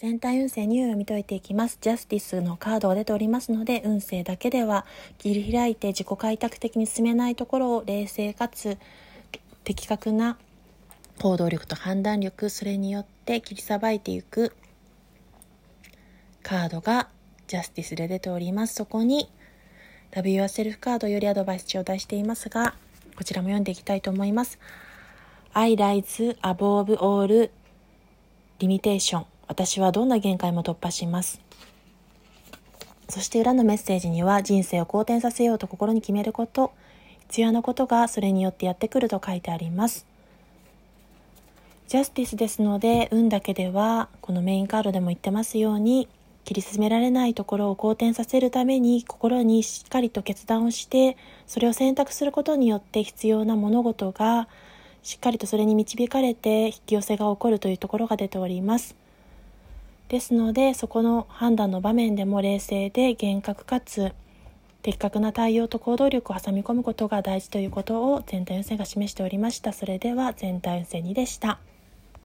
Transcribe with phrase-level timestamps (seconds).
[0.00, 1.76] 全体運勢に読み解いていきます。
[1.80, 4.86] ジャスティスのカードが出ておりますので、運勢だけでは
[5.18, 8.78] 切り開いて自己開拓的に進めないところを冷静かつ
[9.64, 10.38] 的確な
[11.18, 14.54] 行動力と判断力、それによって切りさばいていく
[16.44, 17.08] カードが
[17.48, 18.76] ジャスティスで出ております。
[18.76, 19.28] そこに
[20.12, 22.76] Love Yourself カードよりアドバイス頂戴していますが、
[23.16, 24.60] こちらも読んでいきたいと思います。
[25.54, 27.50] I rise above all
[28.60, 31.40] limitation 私はどんな限界も突破します。
[33.08, 36.72] そして裏のメッセージには人生を好転させようと心に決めること、
[37.28, 40.06] 必要なことがそれによってやってくると書いてあります。
[41.88, 46.06] ジャスティスですので、運だけでは、このメインカードでも言ってますように、
[46.48, 54.48] 切り進められないところを好転させるために心にしっかりと決断をしてそれを選択することによって必要な物事が
[55.02, 58.96] しっかりとそれに導かれて引き寄せが起こるというところが出ております。
[60.08, 64.12] ですのでそこの判断の場面でも冷静で厳格かつ
[64.82, 69.72] 的確な対応と行動力を挟み込むことが大事ということを全体運勢が示しておりました。
[69.72, 71.58] それでは全体運勢2でした。